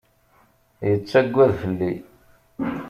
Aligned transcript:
Yettagad 0.89 1.51
fell-i. 1.61 1.91